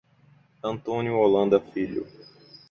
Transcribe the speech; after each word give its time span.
Antônio 0.63 1.15
Holanda 1.19 1.59
Filho 1.59 2.07